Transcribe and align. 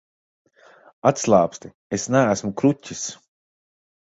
Atslābsti, 1.09 1.71
es 1.99 2.09
neesmu 2.17 2.53
kruķis. 2.63 3.05